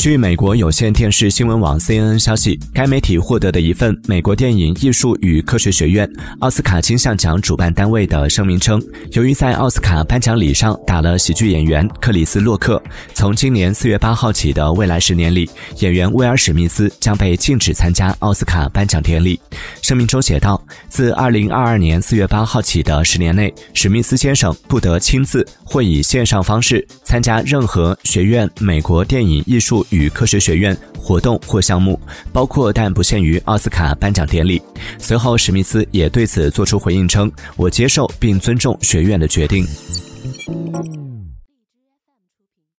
[0.00, 8.82] 据美国有线电视新闻网 CNN 消息，该媒体获得的一份美国电影艺术与科学学院奥斯卡金像奖主办单位的声明称，
[9.12, 12.82] 由于在奥斯卡颁奖礼上打了喜剧演员克里斯·洛克，
[13.12, 15.50] 从今年四月八号起的未来十年里，
[15.80, 19.38] 演员威尔·史密斯将被禁止参加奥斯卡颁奖典礼。
[19.82, 20.58] 声明中写道
[20.88, 31.98] ：“自二零二二年四月八号起的十年内，史密斯先生不得亲自或以线上方式参加任何学院美国电影艺术。”与科学学院活动或项目，
[32.32, 34.60] 包括但不限于奥斯卡颁奖典礼。
[34.98, 39.66] 随后，史密斯也对此作出回应称：“我接受并尊重学院的决定。”